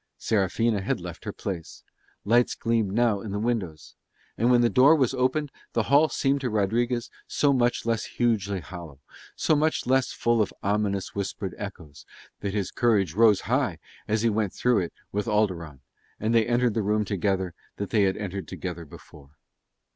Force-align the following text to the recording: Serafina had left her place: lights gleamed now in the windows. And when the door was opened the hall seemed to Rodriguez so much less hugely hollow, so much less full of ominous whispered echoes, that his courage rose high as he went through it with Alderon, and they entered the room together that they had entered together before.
Serafina 0.17 0.81
had 0.81 0.99
left 0.99 1.25
her 1.25 1.31
place: 1.31 1.83
lights 2.25 2.55
gleamed 2.55 2.91
now 2.91 3.19
in 3.21 3.31
the 3.31 3.37
windows. 3.37 3.93
And 4.35 4.49
when 4.49 4.61
the 4.61 4.67
door 4.69 4.95
was 4.95 5.13
opened 5.13 5.51
the 5.73 5.83
hall 5.93 6.09
seemed 6.09 6.41
to 6.41 6.49
Rodriguez 6.49 7.11
so 7.27 7.53
much 7.53 7.85
less 7.85 8.05
hugely 8.05 8.61
hollow, 8.61 8.99
so 9.35 9.55
much 9.55 9.85
less 9.85 10.11
full 10.11 10.41
of 10.41 10.51
ominous 10.63 11.13
whispered 11.13 11.53
echoes, 11.55 12.03
that 12.39 12.55
his 12.55 12.71
courage 12.71 13.13
rose 13.13 13.41
high 13.41 13.77
as 14.07 14.23
he 14.23 14.29
went 14.31 14.53
through 14.53 14.79
it 14.79 14.93
with 15.11 15.27
Alderon, 15.27 15.81
and 16.19 16.33
they 16.33 16.47
entered 16.47 16.73
the 16.73 16.81
room 16.81 17.05
together 17.05 17.53
that 17.75 17.91
they 17.91 18.01
had 18.01 18.17
entered 18.17 18.47
together 18.47 18.85
before. 18.85 19.37